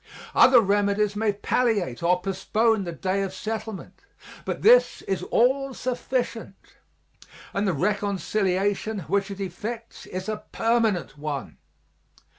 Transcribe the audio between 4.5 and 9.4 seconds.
this is all sufficient and the reconciliation which it